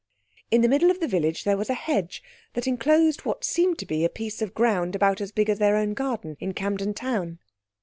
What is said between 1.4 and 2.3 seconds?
there was a hedge